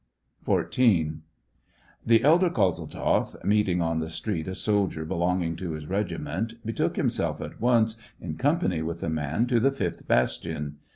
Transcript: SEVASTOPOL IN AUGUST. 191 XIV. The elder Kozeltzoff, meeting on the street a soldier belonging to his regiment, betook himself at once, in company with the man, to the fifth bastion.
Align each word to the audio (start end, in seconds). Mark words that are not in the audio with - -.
SEVASTOPOL 0.47 0.53
IN 0.57 0.59
AUGUST. 0.63 0.79
191 2.07 2.07
XIV. 2.07 2.07
The 2.07 2.23
elder 2.27 2.49
Kozeltzoff, 2.49 3.43
meeting 3.45 3.81
on 3.83 3.99
the 3.99 4.09
street 4.09 4.47
a 4.47 4.55
soldier 4.55 5.05
belonging 5.05 5.55
to 5.57 5.71
his 5.73 5.85
regiment, 5.85 6.55
betook 6.65 6.95
himself 6.95 7.39
at 7.39 7.61
once, 7.61 7.97
in 8.19 8.35
company 8.35 8.81
with 8.81 9.01
the 9.01 9.09
man, 9.11 9.45
to 9.45 9.59
the 9.59 9.69
fifth 9.71 10.07
bastion. 10.07 10.77